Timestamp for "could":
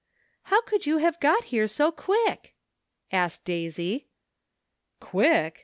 0.63-0.87